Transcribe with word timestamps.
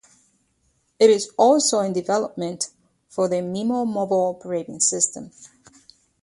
It 0.97 1.11
is 1.11 1.29
also 1.37 1.81
in 1.81 1.93
development 1.93 2.71
for 3.07 3.27
the 3.27 3.35
Maemo 3.43 3.85
mobile 3.85 4.35
operating 4.35 4.79
system. 4.79 5.29